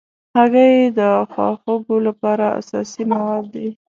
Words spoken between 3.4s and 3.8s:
دي.